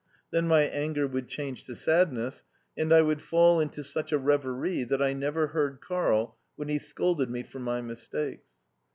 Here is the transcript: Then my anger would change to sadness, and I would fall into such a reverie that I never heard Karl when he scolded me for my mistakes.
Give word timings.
Then 0.31 0.47
my 0.47 0.61
anger 0.63 1.05
would 1.05 1.27
change 1.27 1.65
to 1.65 1.75
sadness, 1.75 2.41
and 2.75 2.91
I 2.91 3.03
would 3.03 3.21
fall 3.21 3.59
into 3.59 3.83
such 3.83 4.11
a 4.11 4.17
reverie 4.17 4.83
that 4.83 4.99
I 4.99 5.13
never 5.13 5.49
heard 5.49 5.79
Karl 5.79 6.39
when 6.55 6.69
he 6.69 6.79
scolded 6.79 7.29
me 7.29 7.43
for 7.43 7.59
my 7.59 7.81
mistakes. 7.81 8.53